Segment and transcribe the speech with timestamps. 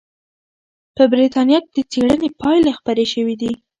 [0.95, 3.51] په بریتانیا کې د څېړنې پایلې خپرې شوې دي.